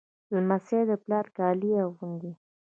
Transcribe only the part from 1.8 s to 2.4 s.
اغوندي.